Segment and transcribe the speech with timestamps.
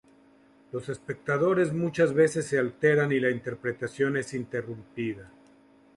[0.71, 5.29] Los espectadores muchas veces se alteran y la interpretación es interrumpida.